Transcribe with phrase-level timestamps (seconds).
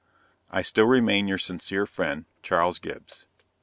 [0.49, 3.27] "I still remain your sincere friend, CHARLES GIBBS."